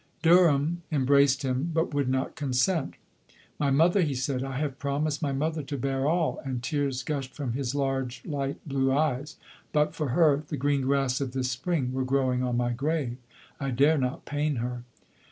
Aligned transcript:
Derham 0.23 0.81
embraced 0.91 1.43
him, 1.43 1.69
but 1.71 1.93
would 1.93 2.09
not 2.09 2.35
con 2.35 2.53
sent." 2.53 2.95
My 3.59 3.69
mother," 3.69 4.01
he 4.01 4.15
said," 4.15 4.43
I 4.43 4.57
have 4.57 4.79
pro 4.79 4.97
mised 4.99 5.21
my 5.21 5.31
mother 5.31 5.61
to 5.61 5.77
bear 5.77 6.07
all;" 6.07 6.39
and 6.43 6.63
tears 6.63 7.03
gush 7.03 7.27
ed 7.27 7.35
from 7.35 7.53
his 7.53 7.75
large 7.75 8.25
light 8.25 8.57
blue 8.67 8.91
eyes;" 8.91 9.35
but 9.71 9.93
for 9.93 10.09
her, 10.09 10.41
the 10.47 10.57
green 10.57 10.81
grass 10.81 11.21
of 11.21 11.33
this 11.33 11.51
spring 11.51 11.93
were 11.93 12.03
growing 12.03 12.41
on 12.41 12.57
my 12.57 12.71
grave. 12.73 13.17
I 13.59 13.69
dare 13.69 13.99
not 13.99 14.25
pain 14.25 14.55
her. 14.55 14.81